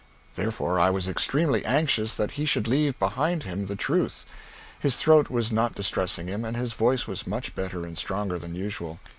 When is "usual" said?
8.55-8.99